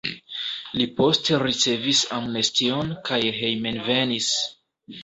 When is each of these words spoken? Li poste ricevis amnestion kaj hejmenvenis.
Li 0.79 0.87
poste 0.99 1.37
ricevis 1.43 2.01
amnestion 2.17 2.93
kaj 3.11 3.21
hejmenvenis. 3.39 4.37